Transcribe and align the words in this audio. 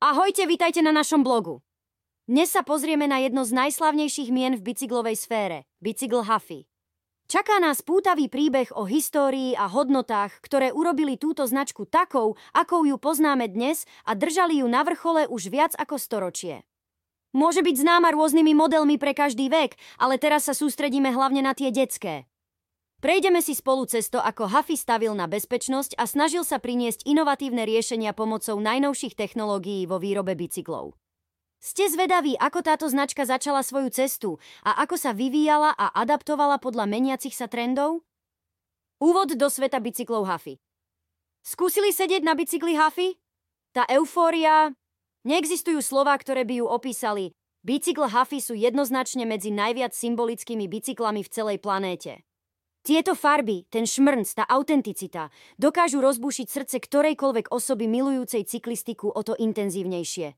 Ahojte, 0.00 0.48
vitajte 0.48 0.80
na 0.80 0.96
našom 0.96 1.20
blogu. 1.20 1.60
Dnes 2.24 2.48
sa 2.48 2.64
pozrieme 2.64 3.04
na 3.04 3.20
jedno 3.20 3.44
z 3.44 3.52
najslavnejších 3.52 4.32
mien 4.32 4.56
v 4.56 4.72
bicyklovej 4.72 5.12
sfére, 5.12 5.68
bicycle 5.76 6.24
Huffy. 6.24 6.64
Čaká 7.28 7.60
nás 7.60 7.84
pútavý 7.84 8.32
príbeh 8.32 8.72
o 8.72 8.88
histórii 8.88 9.52
a 9.52 9.68
hodnotách, 9.68 10.40
ktoré 10.40 10.72
urobili 10.72 11.20
túto 11.20 11.44
značku 11.44 11.84
takou, 11.84 12.40
akou 12.56 12.88
ju 12.88 12.96
poznáme 12.96 13.44
dnes 13.52 13.84
a 14.08 14.16
držali 14.16 14.64
ju 14.64 14.72
na 14.72 14.88
vrchole 14.88 15.28
už 15.28 15.52
viac 15.52 15.76
ako 15.76 16.00
storočie. 16.00 16.64
Môže 17.36 17.60
byť 17.60 17.84
známa 17.84 18.16
rôznymi 18.16 18.56
modelmi 18.56 18.96
pre 18.96 19.12
každý 19.12 19.52
vek, 19.52 19.76
ale 20.00 20.16
teraz 20.16 20.48
sa 20.48 20.56
sústredíme 20.56 21.12
hlavne 21.12 21.44
na 21.44 21.52
tie 21.52 21.68
detské. 21.68 22.24
Prejdeme 23.00 23.40
si 23.40 23.56
spolu 23.56 23.88
cesto, 23.88 24.20
ako 24.20 24.44
Huffy 24.44 24.76
stavil 24.76 25.16
na 25.16 25.24
bezpečnosť 25.24 25.96
a 25.96 26.04
snažil 26.04 26.44
sa 26.44 26.60
priniesť 26.60 27.08
inovatívne 27.08 27.64
riešenia 27.64 28.12
pomocou 28.12 28.60
najnovších 28.60 29.16
technológií 29.16 29.88
vo 29.88 29.96
výrobe 29.96 30.36
bicyklov. 30.36 31.00
Ste 31.64 31.88
zvedaví, 31.88 32.36
ako 32.36 32.60
táto 32.60 32.84
značka 32.92 33.24
začala 33.24 33.64
svoju 33.64 33.88
cestu 33.88 34.36
a 34.60 34.84
ako 34.84 35.00
sa 35.00 35.16
vyvíjala 35.16 35.72
a 35.80 35.96
adaptovala 35.96 36.60
podľa 36.60 36.84
meniacich 36.84 37.32
sa 37.32 37.48
trendov? 37.48 38.04
Úvod 39.00 39.32
do 39.32 39.48
sveta 39.48 39.80
bicyklov 39.80 40.28
Huffy. 40.28 40.60
Skúsili 41.40 41.96
sedieť 41.96 42.20
na 42.20 42.36
bicykli 42.36 42.76
Huffy? 42.76 43.16
Tá 43.72 43.88
eufória... 43.88 44.76
Neexistujú 45.24 45.80
slová, 45.84 46.16
ktoré 46.16 46.48
by 46.48 46.64
ju 46.64 46.66
opísali. 46.68 47.32
Bicykl 47.64 48.08
Huffy 48.08 48.44
sú 48.44 48.56
jednoznačne 48.56 49.24
medzi 49.28 49.52
najviac 49.52 49.92
symbolickými 49.92 50.64
bicyklami 50.68 51.24
v 51.24 51.32
celej 51.32 51.60
planéte. 51.60 52.24
Tieto 52.80 53.12
farby, 53.12 53.68
ten 53.68 53.84
šmrnc, 53.84 54.24
tá 54.32 54.48
autenticita, 54.48 55.28
dokážu 55.60 56.00
rozbušiť 56.00 56.46
srdce 56.48 56.76
ktorejkoľvek 56.80 57.52
osoby 57.52 57.84
milujúcej 57.84 58.48
cyklistiku 58.48 59.12
o 59.12 59.20
to 59.20 59.36
intenzívnejšie. 59.36 60.32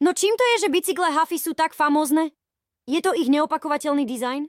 No 0.00 0.14
čím 0.14 0.38
to 0.38 0.44
je, 0.54 0.56
že 0.66 0.72
bicykle 0.72 1.10
Huffy 1.10 1.42
sú 1.42 1.58
tak 1.58 1.74
famózne? 1.74 2.30
Je 2.86 3.02
to 3.02 3.10
ich 3.18 3.26
neopakovateľný 3.26 4.06
dizajn? 4.06 4.46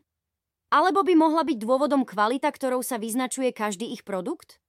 Alebo 0.72 1.02
by 1.02 1.18
mohla 1.18 1.42
byť 1.42 1.58
dôvodom 1.58 2.06
kvalita, 2.06 2.48
ktorou 2.54 2.86
sa 2.86 3.02
vyznačuje 3.02 3.50
každý 3.52 3.90
ich 3.92 4.06
produkt? 4.06 4.62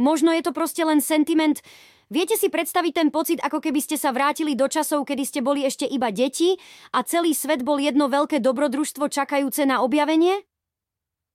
Možno 0.00 0.32
je 0.32 0.42
to 0.42 0.56
proste 0.56 0.80
len 0.80 1.04
sentiment. 1.04 1.60
Viete 2.08 2.40
si 2.40 2.48
predstaviť 2.48 2.92
ten 2.92 3.08
pocit, 3.12 3.38
ako 3.44 3.60
keby 3.60 3.84
ste 3.84 4.00
sa 4.00 4.16
vrátili 4.16 4.56
do 4.56 4.66
časov, 4.66 5.04
kedy 5.04 5.22
ste 5.28 5.40
boli 5.44 5.62
ešte 5.62 5.84
iba 5.84 6.08
deti 6.08 6.56
a 6.96 7.04
celý 7.04 7.36
svet 7.36 7.62
bol 7.62 7.76
jedno 7.76 8.08
veľké 8.08 8.40
dobrodružstvo 8.40 9.12
čakajúce 9.12 9.68
na 9.68 9.84
objavenie? 9.84 10.40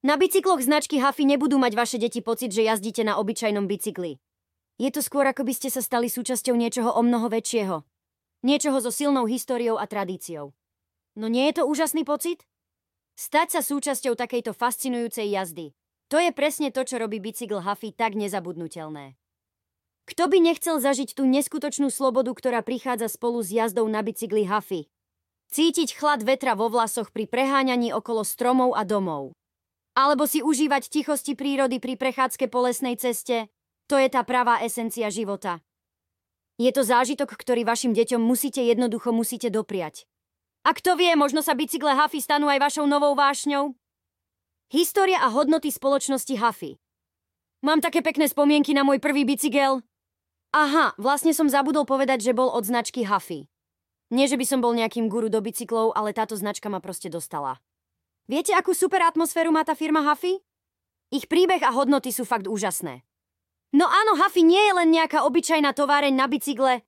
Na 0.01 0.17
bicykloch 0.17 0.65
značky 0.65 0.97
Huffy 0.97 1.29
nebudú 1.29 1.61
mať 1.61 1.77
vaše 1.77 1.97
deti 2.01 2.25
pocit, 2.25 2.49
že 2.49 2.65
jazdíte 2.65 3.05
na 3.05 3.21
obyčajnom 3.21 3.69
bicykli. 3.69 4.17
Je 4.81 4.89
to 4.89 4.97
skôr, 4.97 5.29
ako 5.29 5.45
by 5.45 5.53
ste 5.53 5.69
sa 5.69 5.77
stali 5.77 6.09
súčasťou 6.09 6.57
niečoho 6.57 6.89
o 6.89 7.05
mnoho 7.05 7.29
väčšieho. 7.29 7.85
Niečoho 8.41 8.81
so 8.81 8.89
silnou 8.89 9.29
históriou 9.29 9.77
a 9.77 9.85
tradíciou. 9.85 10.57
No 11.13 11.29
nie 11.29 11.45
je 11.53 11.61
to 11.61 11.69
úžasný 11.69 12.01
pocit? 12.01 12.41
Stať 13.13 13.53
sa 13.53 13.61
súčasťou 13.61 14.17
takejto 14.17 14.57
fascinujúcej 14.57 15.29
jazdy. 15.37 15.77
To 16.09 16.17
je 16.17 16.33
presne 16.33 16.73
to, 16.73 16.81
čo 16.81 16.97
robí 16.97 17.21
bicykel 17.21 17.61
Huffy 17.61 17.93
tak 17.93 18.17
nezabudnutelné. 18.17 19.21
Kto 20.09 20.25
by 20.25 20.37
nechcel 20.41 20.81
zažiť 20.81 21.13
tú 21.13 21.29
neskutočnú 21.29 21.93
slobodu, 21.93 22.33
ktorá 22.33 22.65
prichádza 22.65 23.05
spolu 23.05 23.45
s 23.45 23.53
jazdou 23.53 23.85
na 23.85 24.01
bicykli 24.01 24.49
Huffy? 24.49 24.89
Cítiť 25.53 25.93
chlad 25.93 26.25
vetra 26.25 26.57
vo 26.57 26.73
vlasoch 26.73 27.13
pri 27.13 27.29
preháňaní 27.29 27.93
okolo 27.93 28.25
stromov 28.25 28.73
a 28.73 28.81
domov. 28.81 29.37
Alebo 29.91 30.23
si 30.23 30.39
užívať 30.39 30.87
tichosti 30.87 31.35
prírody 31.35 31.83
pri 31.83 31.99
prechádzke 31.99 32.47
po 32.47 32.63
lesnej 32.63 32.95
ceste. 32.95 33.51
To 33.91 33.99
je 33.99 34.07
tá 34.07 34.23
pravá 34.23 34.63
esencia 34.63 35.11
života. 35.11 35.59
Je 36.55 36.71
to 36.71 36.85
zážitok, 36.85 37.35
ktorý 37.35 37.67
vašim 37.67 37.91
deťom 37.91 38.21
musíte 38.23 38.63
jednoducho 38.63 39.11
musíte 39.11 39.51
dopriať. 39.51 40.07
A 40.61 40.77
kto 40.77 40.93
vie, 40.93 41.11
možno 41.17 41.41
sa 41.41 41.57
bicykle 41.57 41.97
Huffy 41.97 42.21
stanú 42.21 42.45
aj 42.45 42.61
vašou 42.61 42.85
novou 42.85 43.17
vášňou? 43.17 43.73
História 44.69 45.19
a 45.19 45.27
hodnoty 45.33 45.73
spoločnosti 45.73 46.37
Huffy. 46.37 46.77
Mám 47.65 47.81
také 47.81 48.05
pekné 48.05 48.29
spomienky 48.29 48.71
na 48.71 48.85
môj 48.85 49.01
prvý 49.01 49.25
bicykel. 49.25 49.81
Aha, 50.53 50.93
vlastne 51.01 51.33
som 51.33 51.49
zabudol 51.49 51.83
povedať, 51.83 52.21
že 52.23 52.37
bol 52.37 52.47
od 52.53 52.63
značky 52.63 53.03
Huffy. 53.03 53.49
Nie, 54.13 54.29
že 54.29 54.37
by 54.37 54.45
som 54.45 54.59
bol 54.61 54.75
nejakým 54.77 55.09
guru 55.09 55.31
do 55.31 55.41
bicyklov, 55.41 55.97
ale 55.97 56.13
táto 56.13 56.37
značka 56.37 56.69
ma 56.69 56.83
proste 56.83 57.09
dostala. 57.09 57.57
Viete, 58.29 58.53
akú 58.53 58.73
super 58.77 59.01
atmosféru 59.05 59.49
má 59.49 59.65
tá 59.65 59.73
firma 59.73 60.05
Huffy? 60.05 60.41
Ich 61.11 61.25
príbeh 61.27 61.61
a 61.65 61.73
hodnoty 61.73 62.13
sú 62.13 62.23
fakt 62.23 62.45
úžasné. 62.45 63.01
No 63.71 63.87
áno, 63.87 64.19
Huffy 64.19 64.43
nie 64.43 64.61
je 64.67 64.73
len 64.75 64.89
nejaká 64.91 65.23
obyčajná 65.23 65.71
továreň 65.71 66.11
na 66.11 66.27
bicykle. 66.27 66.83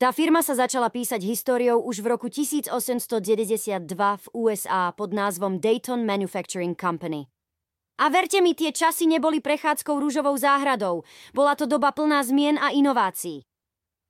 Tá 0.00 0.16
firma 0.16 0.40
sa 0.40 0.56
začala 0.56 0.88
písať 0.88 1.20
históriou 1.28 1.84
už 1.84 2.00
v 2.00 2.16
roku 2.16 2.32
1892 2.32 3.84
v 3.94 4.26
USA 4.32 4.96
pod 4.96 5.12
názvom 5.12 5.60
Dayton 5.60 6.08
Manufacturing 6.08 6.72
Company. 6.72 7.28
A 8.00 8.08
verte 8.08 8.40
mi, 8.40 8.56
tie 8.56 8.72
časy 8.72 9.04
neboli 9.04 9.44
prechádzkou 9.44 10.00
rúžovou 10.00 10.32
záhradou. 10.40 11.04
Bola 11.36 11.52
to 11.52 11.68
doba 11.68 11.92
plná 11.92 12.24
zmien 12.24 12.56
a 12.56 12.72
inovácií. 12.72 13.44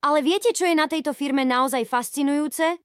Ale 0.07 0.23
viete, 0.23 0.55
čo 0.55 0.63
je 0.63 0.79
na 0.79 0.87
tejto 0.87 1.11
firme 1.11 1.43
naozaj 1.43 1.83
fascinujúce? 1.91 2.79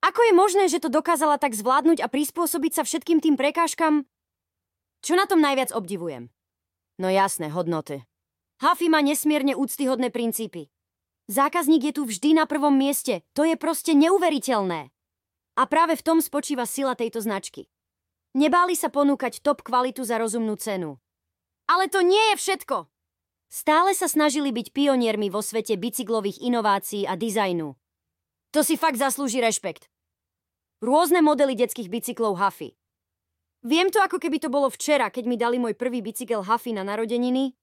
Ako 0.00 0.20
je 0.24 0.32
možné, 0.32 0.64
že 0.72 0.80
to 0.80 0.88
dokázala 0.88 1.36
tak 1.36 1.52
zvládnuť 1.52 2.00
a 2.00 2.08
prispôsobiť 2.08 2.72
sa 2.80 2.82
všetkým 2.88 3.20
tým 3.20 3.36
prekážkam? 3.36 4.08
Čo 5.04 5.16
na 5.16 5.28
tom 5.28 5.44
najviac 5.44 5.72
obdivujem? 5.76 6.32
No 7.00 7.08
jasné, 7.08 7.52
hodnoty. 7.52 8.04
Huffy 8.60 8.92
má 8.92 9.00
nesmierne 9.00 9.56
úctyhodné 9.56 10.12
princípy. 10.12 10.68
Zákazník 11.32 11.88
je 11.88 11.92
tu 11.96 12.02
vždy 12.04 12.36
na 12.36 12.44
prvom 12.44 12.76
mieste. 12.76 13.24
To 13.32 13.44
je 13.44 13.56
proste 13.56 13.96
neuveriteľné. 13.96 14.92
A 15.56 15.62
práve 15.64 15.96
v 15.96 16.04
tom 16.04 16.18
spočíva 16.20 16.68
sila 16.68 16.92
tejto 16.92 17.24
značky. 17.24 17.68
Nebáli 18.36 18.76
sa 18.76 18.92
ponúkať 18.92 19.40
top 19.40 19.64
kvalitu 19.64 20.04
za 20.04 20.20
rozumnú 20.20 20.60
cenu. 20.60 21.00
Ale 21.70 21.88
to 21.88 22.02
nie 22.02 22.34
je 22.34 22.36
všetko! 22.36 22.90
Stále 23.50 23.94
sa 23.98 24.06
snažili 24.06 24.54
byť 24.54 24.70
pioniermi 24.70 25.26
vo 25.26 25.42
svete 25.42 25.74
bicyklových 25.74 26.38
inovácií 26.38 27.02
a 27.02 27.18
dizajnu. 27.18 27.74
To 28.50 28.66
si 28.66 28.74
fakt 28.74 28.98
zaslúži 28.98 29.38
rešpekt. 29.38 29.86
Rôzne 30.82 31.22
modely 31.22 31.54
detských 31.54 31.86
bicyklov 31.86 32.34
Huffy. 32.34 32.74
Viem 33.62 33.94
to, 33.94 34.02
ako 34.02 34.18
keby 34.18 34.42
to 34.42 34.50
bolo 34.50 34.66
včera, 34.72 35.06
keď 35.12 35.24
mi 35.30 35.36
dali 35.38 35.62
môj 35.62 35.78
prvý 35.78 36.02
bicykel 36.02 36.42
Huffy 36.42 36.74
na 36.74 36.82
narodeniny. 36.82 37.54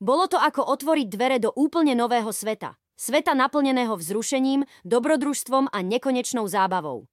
Bolo 0.00 0.32
to 0.32 0.40
ako 0.40 0.64
otvoriť 0.64 1.06
dvere 1.12 1.36
do 1.42 1.52
úplne 1.52 1.92
nového 1.92 2.32
sveta. 2.32 2.80
Sveta 2.96 3.36
naplneného 3.36 3.92
vzrušením, 3.92 4.64
dobrodružstvom 4.88 5.68
a 5.68 5.78
nekonečnou 5.84 6.48
zábavou. 6.48 7.04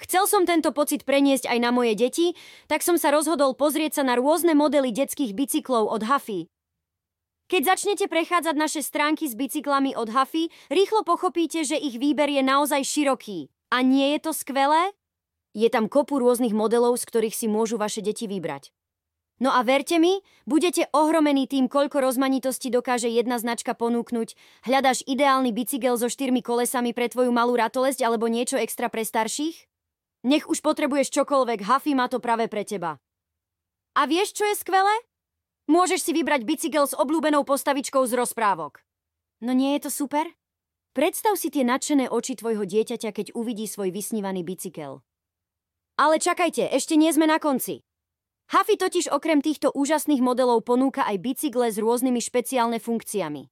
Chcel 0.00 0.28
som 0.28 0.44
tento 0.44 0.72
pocit 0.76 1.08
preniesť 1.08 1.48
aj 1.48 1.58
na 1.60 1.72
moje 1.72 1.96
deti, 1.96 2.36
tak 2.68 2.84
som 2.84 3.00
sa 3.00 3.08
rozhodol 3.12 3.56
pozrieť 3.56 4.00
sa 4.00 4.02
na 4.04 4.20
rôzne 4.20 4.52
modely 4.52 4.92
detských 4.92 5.32
bicyklov 5.32 5.88
od 5.88 6.04
Huffy, 6.04 6.48
keď 7.50 7.74
začnete 7.74 8.06
prechádzať 8.06 8.54
naše 8.54 8.78
stránky 8.78 9.26
s 9.26 9.34
bicyklami 9.34 9.98
od 9.98 10.14
Huffy, 10.14 10.54
rýchlo 10.70 11.02
pochopíte, 11.02 11.66
že 11.66 11.74
ich 11.74 11.98
výber 11.98 12.30
je 12.30 12.46
naozaj 12.46 12.86
široký. 12.86 13.50
A 13.74 13.82
nie 13.82 14.14
je 14.14 14.18
to 14.22 14.30
skvelé? 14.30 14.94
Je 15.50 15.66
tam 15.66 15.90
kopu 15.90 16.22
rôznych 16.22 16.54
modelov, 16.54 16.94
z 17.02 17.10
ktorých 17.10 17.34
si 17.34 17.50
môžu 17.50 17.74
vaše 17.74 18.06
deti 18.06 18.30
vybrať. 18.30 18.70
No 19.42 19.50
a 19.50 19.66
verte 19.66 19.98
mi, 19.98 20.22
budete 20.46 20.86
ohromení 20.94 21.50
tým, 21.50 21.66
koľko 21.66 21.98
rozmanitosti 22.04 22.70
dokáže 22.70 23.10
jedna 23.10 23.40
značka 23.40 23.74
ponúknuť. 23.74 24.36
Hľadaš 24.68 25.02
ideálny 25.10 25.50
bicykel 25.50 25.98
so 25.98 26.06
štyrmi 26.06 26.44
kolesami 26.44 26.94
pre 26.94 27.10
tvoju 27.10 27.34
malú 27.34 27.58
ratolesť 27.58 28.04
alebo 28.06 28.30
niečo 28.30 28.60
extra 28.60 28.92
pre 28.92 29.02
starších? 29.02 29.66
Nech 30.28 30.44
už 30.46 30.60
potrebuješ 30.62 31.10
čokoľvek, 31.16 31.66
Huffy 31.66 31.96
má 31.96 32.06
to 32.06 32.20
práve 32.22 32.46
pre 32.46 32.62
teba. 32.62 33.00
A 33.96 34.06
vieš, 34.06 34.36
čo 34.36 34.44
je 34.44 34.54
skvelé? 34.54 35.09
Môžeš 35.70 36.02
si 36.02 36.10
vybrať 36.10 36.42
bicykel 36.42 36.82
s 36.82 36.98
obľúbenou 36.98 37.46
postavičkou 37.46 38.02
z 38.02 38.18
rozprávok. 38.18 38.82
No 39.38 39.54
nie 39.54 39.78
je 39.78 39.86
to 39.86 39.90
super? 40.02 40.26
Predstav 40.98 41.38
si 41.38 41.46
tie 41.46 41.62
nadšené 41.62 42.10
oči 42.10 42.34
tvojho 42.34 42.66
dieťaťa, 42.66 43.14
keď 43.14 43.26
uvidí 43.38 43.70
svoj 43.70 43.94
vysnívaný 43.94 44.42
bicykel. 44.42 45.06
Ale 45.94 46.18
čakajte, 46.18 46.66
ešte 46.74 46.98
nie 46.98 47.14
sme 47.14 47.30
na 47.30 47.38
konci. 47.38 47.86
Huffy 48.50 48.74
totiž 48.74 49.14
okrem 49.14 49.38
týchto 49.38 49.70
úžasných 49.70 50.18
modelov 50.18 50.66
ponúka 50.66 51.06
aj 51.06 51.22
bicykle 51.22 51.70
s 51.70 51.78
rôznymi 51.78 52.18
špeciálne 52.18 52.82
funkciami. 52.82 53.46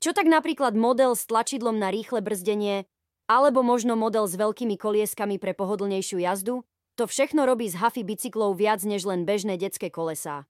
Čo 0.00 0.16
tak 0.16 0.32
napríklad 0.32 0.72
model 0.72 1.12
s 1.12 1.28
tlačidlom 1.28 1.76
na 1.76 1.92
rýchle 1.92 2.24
brzdenie, 2.24 2.88
alebo 3.28 3.60
možno 3.60 4.00
model 4.00 4.24
s 4.24 4.32
veľkými 4.32 4.80
kolieskami 4.80 5.36
pre 5.36 5.52
pohodlnejšiu 5.52 6.24
jazdu, 6.24 6.64
to 6.96 7.04
všechno 7.04 7.44
robí 7.44 7.68
z 7.68 7.76
Huffy 7.76 8.00
bicyklov 8.00 8.56
viac 8.56 8.80
než 8.80 9.04
len 9.04 9.28
bežné 9.28 9.60
detské 9.60 9.92
kolesá. 9.92 10.49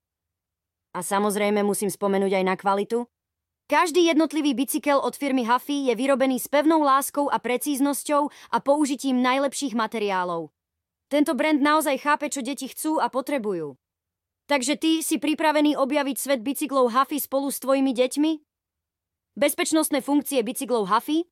A 0.90 1.06
samozrejme 1.06 1.62
musím 1.62 1.90
spomenúť 1.90 2.42
aj 2.42 2.44
na 2.44 2.54
kvalitu. 2.58 3.06
Každý 3.70 4.10
jednotlivý 4.10 4.58
bicykel 4.58 4.98
od 4.98 5.14
firmy 5.14 5.46
Huffy 5.46 5.86
je 5.86 5.94
vyrobený 5.94 6.42
s 6.42 6.50
pevnou 6.50 6.82
láskou 6.82 7.30
a 7.30 7.38
precíznosťou 7.38 8.26
a 8.50 8.58
použitím 8.58 9.22
najlepších 9.22 9.78
materiálov. 9.78 10.50
Tento 11.06 11.38
brand 11.38 11.62
naozaj 11.62 12.02
chápe, 12.02 12.26
čo 12.34 12.42
deti 12.42 12.66
chcú 12.66 12.98
a 12.98 13.06
potrebujú. 13.06 13.78
Takže 14.50 14.74
ty 14.74 15.06
si 15.06 15.22
pripravený 15.22 15.78
objaviť 15.78 16.16
svet 16.18 16.40
bicyklov 16.42 16.90
Huffy 16.90 17.22
spolu 17.22 17.54
s 17.54 17.62
tvojimi 17.62 17.94
deťmi? 17.94 18.32
Bezpečnostné 19.38 20.02
funkcie 20.02 20.42
bicyklov 20.42 20.90
Huffy? 20.90 21.30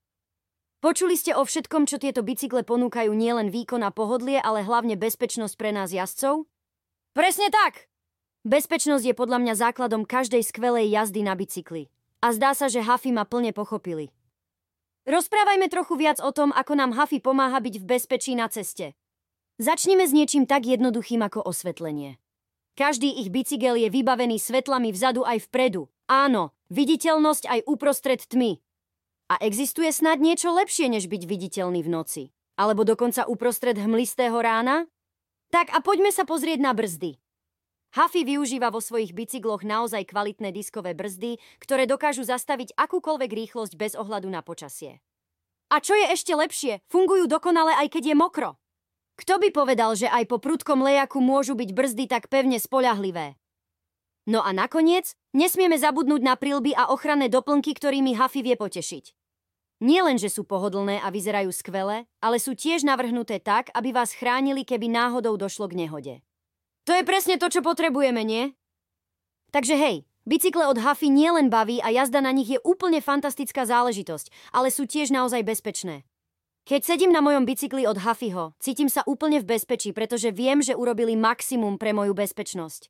Počuli 0.78 1.18
ste 1.18 1.34
o 1.34 1.42
všetkom, 1.42 1.90
čo 1.90 1.98
tieto 1.98 2.22
bicykle 2.22 2.62
ponúkajú 2.62 3.10
nielen 3.10 3.50
výkon 3.50 3.82
a 3.82 3.90
pohodlie, 3.90 4.38
ale 4.38 4.62
hlavne 4.62 4.94
bezpečnosť 4.94 5.58
pre 5.58 5.74
nás 5.74 5.90
jazdcov? 5.90 6.46
Presne 7.18 7.50
tak! 7.50 7.90
Bezpečnosť 8.46 9.04
je 9.10 9.14
podľa 9.18 9.38
mňa 9.42 9.54
základom 9.58 10.06
každej 10.06 10.46
skvelej 10.46 10.94
jazdy 10.94 11.26
na 11.26 11.34
bicykli. 11.34 11.90
A 12.22 12.30
zdá 12.34 12.54
sa, 12.54 12.70
že 12.70 12.82
Hafy 12.82 13.10
ma 13.10 13.26
plne 13.26 13.50
pochopili. 13.50 14.14
Rozprávajme 15.08 15.66
trochu 15.72 15.94
viac 15.98 16.22
o 16.22 16.30
tom, 16.30 16.54
ako 16.54 16.72
nám 16.78 16.94
Hafy 16.94 17.18
pomáha 17.18 17.58
byť 17.58 17.74
v 17.82 17.88
bezpečí 17.88 18.38
na 18.38 18.46
ceste. 18.46 18.94
Začnime 19.58 20.06
s 20.06 20.14
niečím 20.14 20.46
tak 20.46 20.70
jednoduchým 20.70 21.18
ako 21.24 21.42
osvetlenie. 21.42 22.22
Každý 22.78 23.10
ich 23.10 23.34
bicykel 23.34 23.74
je 23.74 23.90
vybavený 23.90 24.38
svetlami 24.38 24.94
vzadu 24.94 25.26
aj 25.26 25.50
vpredu. 25.50 25.90
Áno, 26.06 26.54
viditeľnosť 26.70 27.50
aj 27.50 27.60
uprostred 27.66 28.22
tmy. 28.22 28.62
A 29.28 29.34
existuje 29.42 29.90
snad 29.90 30.22
niečo 30.22 30.54
lepšie, 30.54 30.86
než 30.86 31.10
byť 31.10 31.22
viditeľný 31.26 31.82
v 31.82 31.90
noci? 31.90 32.22
Alebo 32.54 32.86
dokonca 32.86 33.26
uprostred 33.26 33.74
hmlistého 33.74 34.38
rána? 34.38 34.86
Tak 35.50 35.74
a 35.74 35.82
poďme 35.82 36.14
sa 36.14 36.22
pozrieť 36.22 36.62
na 36.62 36.70
brzdy. 36.70 37.18
Huffy 37.96 38.24
využíva 38.28 38.68
vo 38.68 38.84
svojich 38.84 39.16
bicykloch 39.16 39.64
naozaj 39.64 40.12
kvalitné 40.12 40.52
diskové 40.52 40.92
brzdy, 40.92 41.40
ktoré 41.56 41.88
dokážu 41.88 42.20
zastaviť 42.26 42.76
akúkoľvek 42.76 43.30
rýchlosť 43.32 43.74
bez 43.80 43.92
ohľadu 43.96 44.28
na 44.28 44.44
počasie. 44.44 45.00
A 45.72 45.80
čo 45.80 45.96
je 45.96 46.12
ešte 46.12 46.32
lepšie, 46.36 46.84
fungujú 46.88 47.28
dokonale 47.28 47.76
aj 47.76 47.92
keď 47.92 48.12
je 48.12 48.16
mokro. 48.16 48.50
Kto 49.18 49.40
by 49.40 49.48
povedal, 49.50 49.96
že 49.98 50.06
aj 50.06 50.30
po 50.30 50.38
prudkom 50.38 50.84
lejaku 50.84 51.18
môžu 51.18 51.58
byť 51.58 51.70
brzdy 51.74 52.04
tak 52.06 52.30
pevne 52.30 52.60
spoľahlivé? 52.60 53.34
No 54.28 54.44
a 54.44 54.52
nakoniec, 54.52 55.16
nesmieme 55.32 55.80
zabudnúť 55.80 56.20
na 56.20 56.36
prilby 56.36 56.76
a 56.76 56.92
ochranné 56.92 57.32
doplnky, 57.32 57.72
ktorými 57.72 58.14
Huffy 58.14 58.44
vie 58.44 58.54
potešiť. 58.60 59.16
Nie 59.80 60.04
len, 60.04 60.20
že 60.20 60.28
sú 60.28 60.44
pohodlné 60.44 61.00
a 61.00 61.08
vyzerajú 61.08 61.54
skvele, 61.54 62.04
ale 62.20 62.36
sú 62.36 62.52
tiež 62.52 62.84
navrhnuté 62.84 63.40
tak, 63.40 63.72
aby 63.72 63.94
vás 63.94 64.12
chránili, 64.12 64.66
keby 64.66 64.90
náhodou 64.90 65.38
došlo 65.40 65.70
k 65.70 65.86
nehode. 65.86 66.14
To 66.88 66.96
je 66.96 67.04
presne 67.04 67.36
to, 67.36 67.52
čo 67.52 67.60
potrebujeme, 67.60 68.24
nie? 68.24 68.56
Takže 69.52 69.76
hej, 69.76 70.08
bicykle 70.24 70.64
od 70.72 70.80
Huffy 70.80 71.12
nielen 71.12 71.52
baví 71.52 71.84
a 71.84 71.92
jazda 71.92 72.24
na 72.24 72.32
nich 72.32 72.48
je 72.48 72.56
úplne 72.64 73.04
fantastická 73.04 73.68
záležitosť, 73.68 74.32
ale 74.56 74.72
sú 74.72 74.88
tiež 74.88 75.12
naozaj 75.12 75.44
bezpečné. 75.44 76.08
Keď 76.64 76.80
sedím 76.84 77.12
na 77.12 77.20
mojom 77.20 77.44
bicykli 77.44 77.84
od 77.84 78.00
Huffyho, 78.00 78.56
cítim 78.56 78.88
sa 78.88 79.04
úplne 79.04 79.40
v 79.40 79.56
bezpečí, 79.56 79.92
pretože 79.92 80.32
viem, 80.32 80.64
že 80.64 80.76
urobili 80.76 81.12
maximum 81.12 81.76
pre 81.76 81.92
moju 81.92 82.16
bezpečnosť. 82.16 82.88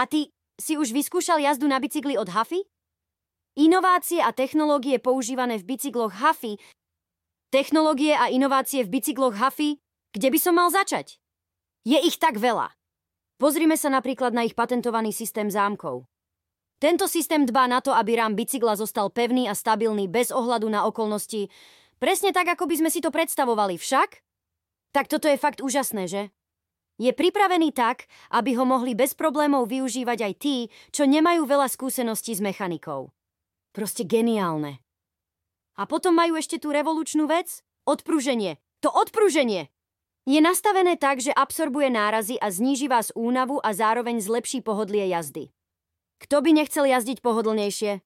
A 0.00 0.08
ty 0.08 0.32
si 0.56 0.80
už 0.80 0.96
vyskúšal 0.96 1.40
jazdu 1.40 1.68
na 1.68 1.76
bicykli 1.76 2.16
od 2.16 2.32
Huffy? 2.32 2.64
Inovácie 3.56 4.20
a 4.20 4.36
technológie 4.36 5.00
používané 5.00 5.56
v 5.60 5.76
bicykloch 5.76 6.12
Huffy, 6.12 6.60
technológie 7.48 8.12
a 8.12 8.28
inovácie 8.28 8.84
v 8.84 9.00
bicykloch 9.00 9.36
Huffy, 9.36 9.80
kde 10.12 10.28
by 10.28 10.38
som 10.40 10.56
mal 10.56 10.68
začať? 10.68 11.16
Je 11.88 11.96
ich 12.00 12.20
tak 12.20 12.36
veľa. 12.36 12.75
Pozrime 13.36 13.76
sa 13.76 13.92
napríklad 13.92 14.32
na 14.32 14.48
ich 14.48 14.56
patentovaný 14.56 15.12
systém 15.12 15.52
zámkov. 15.52 16.08
Tento 16.80 17.04
systém 17.04 17.44
dbá 17.44 17.68
na 17.68 17.84
to, 17.84 17.92
aby 17.92 18.16
rám 18.16 18.32
bicykla 18.32 18.76
zostal 18.76 19.12
pevný 19.12 19.48
a 19.48 19.56
stabilný 19.56 20.08
bez 20.08 20.32
ohľadu 20.32 20.68
na 20.68 20.88
okolnosti, 20.88 21.48
presne 22.00 22.32
tak, 22.32 22.48
ako 22.52 22.68
by 22.68 22.80
sme 22.80 22.90
si 22.92 23.04
to 23.04 23.12
predstavovali 23.12 23.76
však. 23.76 24.24
Tak 24.92 25.12
toto 25.12 25.28
je 25.28 25.36
fakt 25.36 25.60
úžasné, 25.60 26.08
že? 26.08 26.22
Je 26.96 27.12
pripravený 27.12 27.76
tak, 27.76 28.08
aby 28.32 28.56
ho 28.56 28.64
mohli 28.64 28.96
bez 28.96 29.12
problémov 29.12 29.68
využívať 29.68 30.18
aj 30.24 30.34
tí, 30.40 30.56
čo 30.88 31.04
nemajú 31.04 31.44
veľa 31.44 31.68
skúseností 31.68 32.32
s 32.32 32.40
mechanikou. 32.40 33.12
Proste 33.76 34.08
geniálne. 34.08 34.80
A 35.76 35.84
potom 35.84 36.16
majú 36.16 36.40
ešte 36.40 36.56
tú 36.56 36.72
revolučnú 36.72 37.28
vec? 37.28 37.60
Odpruženie. 37.84 38.56
To 38.80 38.88
odpruženie! 38.88 39.68
Je 40.26 40.42
nastavené 40.42 40.98
tak, 40.98 41.22
že 41.22 41.30
absorbuje 41.30 41.86
nárazy 41.86 42.34
a 42.42 42.50
zníži 42.50 42.90
vás 42.90 43.14
únavu 43.14 43.62
a 43.62 43.70
zároveň 43.70 44.18
zlepší 44.18 44.58
pohodlie 44.58 45.06
jazdy. 45.06 45.54
Kto 46.18 46.42
by 46.42 46.50
nechcel 46.50 46.82
jazdiť 46.82 47.22
pohodlnejšie? 47.22 48.02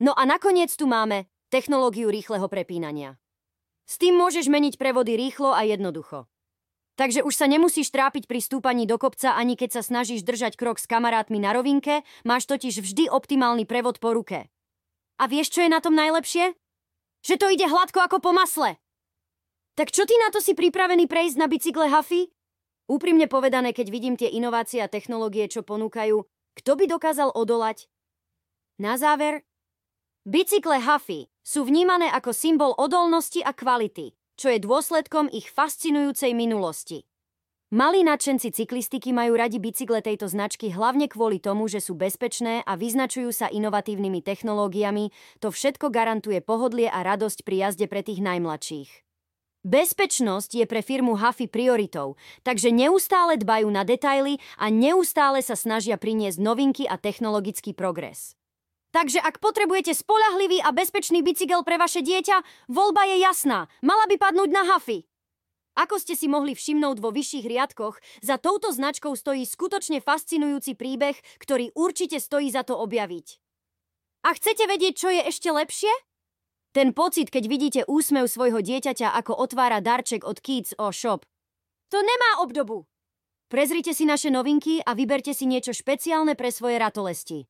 No 0.00 0.16
a 0.16 0.24
nakoniec 0.24 0.72
tu 0.72 0.88
máme 0.88 1.28
technológiu 1.52 2.08
rýchleho 2.08 2.48
prepínania. 2.48 3.20
S 3.84 4.00
tým 4.00 4.16
môžeš 4.16 4.48
meniť 4.48 4.80
prevody 4.80 5.20
rýchlo 5.20 5.52
a 5.52 5.68
jednoducho. 5.68 6.24
Takže 6.96 7.20
už 7.20 7.34
sa 7.36 7.44
nemusíš 7.44 7.92
trápiť 7.92 8.24
pri 8.24 8.40
stúpaní 8.40 8.88
do 8.88 8.96
kopca 8.96 9.36
ani 9.36 9.52
keď 9.52 9.78
sa 9.78 9.82
snažíš 9.84 10.24
držať 10.24 10.56
krok 10.56 10.80
s 10.80 10.88
kamarátmi 10.88 11.44
na 11.44 11.52
rovinke, 11.52 12.08
máš 12.24 12.48
totiž 12.48 12.80
vždy 12.80 13.12
optimálny 13.12 13.68
prevod 13.68 14.00
po 14.00 14.16
ruke. 14.16 14.48
A 15.20 15.28
vieš, 15.28 15.52
čo 15.52 15.60
je 15.60 15.68
na 15.68 15.84
tom 15.84 15.92
najlepšie? 15.92 16.56
Že 17.20 17.34
to 17.36 17.46
ide 17.52 17.68
hladko 17.68 18.00
ako 18.00 18.16
po 18.24 18.32
masle. 18.32 18.80
Tak 19.78 19.94
čo 19.94 20.02
ty 20.10 20.18
na 20.18 20.34
to 20.34 20.42
si 20.42 20.58
pripravený 20.58 21.06
prejsť 21.06 21.38
na 21.38 21.46
bicykle 21.46 21.86
Huffy? 21.86 22.34
Úprimne 22.90 23.30
povedané, 23.30 23.70
keď 23.70 23.86
vidím 23.94 24.18
tie 24.18 24.26
inovácie 24.26 24.82
a 24.82 24.90
technológie, 24.90 25.46
čo 25.46 25.62
ponúkajú, 25.62 26.26
kto 26.58 26.72
by 26.74 26.90
dokázal 26.90 27.30
odolať? 27.30 27.86
Na 28.82 28.98
záver, 28.98 29.46
bicykle 30.26 30.82
Huffy 30.82 31.30
sú 31.46 31.62
vnímané 31.62 32.10
ako 32.10 32.34
symbol 32.34 32.74
odolnosti 32.74 33.38
a 33.38 33.54
kvality, 33.54 34.18
čo 34.34 34.50
je 34.50 34.58
dôsledkom 34.58 35.30
ich 35.30 35.46
fascinujúcej 35.46 36.34
minulosti. 36.34 37.06
Malí 37.70 38.02
nadšenci 38.02 38.50
cyklistiky 38.50 39.14
majú 39.14 39.38
radi 39.38 39.62
bicykle 39.62 40.02
tejto 40.02 40.26
značky 40.26 40.74
hlavne 40.74 41.06
kvôli 41.06 41.38
tomu, 41.38 41.70
že 41.70 41.78
sú 41.78 41.94
bezpečné 41.94 42.66
a 42.66 42.74
vyznačujú 42.74 43.30
sa 43.30 43.46
inovatívnymi 43.46 44.26
technológiami, 44.26 45.14
to 45.38 45.54
všetko 45.54 45.94
garantuje 45.94 46.42
pohodlie 46.42 46.90
a 46.90 46.98
radosť 47.06 47.46
pri 47.46 47.70
jazde 47.70 47.86
pre 47.86 48.02
tých 48.02 48.18
najmladších. 48.18 49.07
Bezpečnosť 49.66 50.54
je 50.54 50.66
pre 50.70 50.86
firmu 50.86 51.18
Huffy 51.18 51.50
prioritou, 51.50 52.14
takže 52.46 52.70
neustále 52.70 53.34
dbajú 53.34 53.66
na 53.66 53.82
detaily 53.82 54.38
a 54.54 54.70
neustále 54.70 55.42
sa 55.42 55.58
snažia 55.58 55.98
priniesť 55.98 56.38
novinky 56.38 56.86
a 56.86 56.94
technologický 56.94 57.74
progres. 57.74 58.38
Takže 58.94 59.18
ak 59.18 59.42
potrebujete 59.42 59.92
spolahlivý 59.92 60.62
a 60.62 60.70
bezpečný 60.70 61.26
bicykel 61.26 61.66
pre 61.66 61.74
vaše 61.76 62.00
dieťa, 62.00 62.70
voľba 62.70 63.04
je 63.10 63.16
jasná. 63.20 63.66
Mala 63.82 64.06
by 64.06 64.16
padnúť 64.16 64.50
na 64.54 64.62
Huffy. 64.64 65.04
Ako 65.78 65.98
ste 65.98 66.14
si 66.14 66.30
mohli 66.30 66.54
všimnúť 66.54 66.98
vo 66.98 67.10
vyšších 67.10 67.46
riadkoch, 67.46 67.98
za 68.22 68.38
touto 68.38 68.70
značkou 68.70 69.14
stojí 69.14 69.42
skutočne 69.42 70.02
fascinujúci 70.02 70.74
príbeh, 70.74 71.14
ktorý 71.38 71.70
určite 71.74 72.18
stojí 72.18 72.50
za 72.50 72.62
to 72.62 72.74
objaviť. 72.78 73.26
A 74.26 74.34
chcete 74.34 74.66
vedieť, 74.66 74.94
čo 74.98 75.08
je 75.10 75.22
ešte 75.22 75.50
lepšie? 75.50 76.07
Ten 76.76 76.92
pocit, 76.92 77.32
keď 77.32 77.44
vidíte 77.48 77.80
úsmev 77.88 78.28
svojho 78.28 78.60
dieťaťa, 78.60 79.16
ako 79.16 79.32
otvára 79.40 79.80
darček 79.80 80.24
od 80.24 80.38
Kids 80.44 80.76
o 80.76 80.92
Shop. 80.92 81.24
To 81.88 81.98
nemá 82.04 82.44
obdobu! 82.44 82.84
Prezrite 83.48 83.96
si 83.96 84.04
naše 84.04 84.28
novinky 84.28 84.84
a 84.84 84.92
vyberte 84.92 85.32
si 85.32 85.48
niečo 85.48 85.72
špeciálne 85.72 86.36
pre 86.36 86.52
svoje 86.52 86.76
ratolesti. 86.76 87.48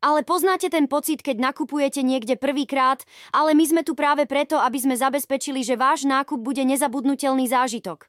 Ale 0.00 0.22
poznáte 0.22 0.70
ten 0.70 0.86
pocit, 0.86 1.20
keď 1.20 1.50
nakupujete 1.52 2.00
niekde 2.06 2.38
prvýkrát, 2.38 3.02
ale 3.34 3.52
my 3.52 3.64
sme 3.66 3.82
tu 3.82 3.98
práve 3.98 4.24
preto, 4.24 4.56
aby 4.56 4.78
sme 4.78 4.94
zabezpečili, 4.94 5.66
že 5.66 5.76
váš 5.76 6.06
nákup 6.06 6.38
bude 6.38 6.62
nezabudnutelný 6.62 7.50
zážitok. 7.50 8.06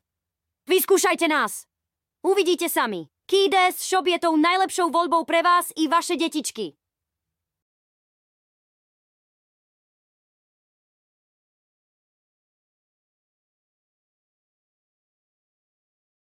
Vyskúšajte 0.70 1.26
nás! 1.26 1.66
Uvidíte 2.22 2.70
sami. 2.70 3.10
Kides 3.26 3.82
Shop 3.82 4.06
je 4.06 4.22
tou 4.22 4.38
najlepšou 4.38 4.94
voľbou 4.94 5.26
pre 5.26 5.42
vás 5.42 5.74
i 5.74 5.90
vaše 5.90 6.14
detičky. 6.14 6.78